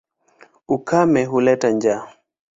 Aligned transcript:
Ukame 0.75 1.21
huleta 1.25 1.69
njaa. 1.71 2.01